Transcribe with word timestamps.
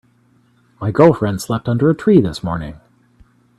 My 0.79 0.89
girlfriend 0.89 1.43
slept 1.43 1.69
under 1.69 1.87
a 1.87 1.95
tree 1.95 2.21
this 2.21 2.43
morning. 2.43 2.81